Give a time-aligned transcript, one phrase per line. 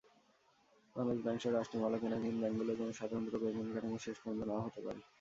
[0.95, 4.99] বাংলাদেশ ব্যাংকসহ রাষ্ট্রমালিকানাধীন ব্যাংকগুলোর জন্য স্বতন্ত্র বেতনকাঠামো শেষ পর্যন্ত না-ও হতে পারে।